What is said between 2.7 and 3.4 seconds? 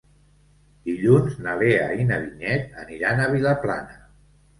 aniran a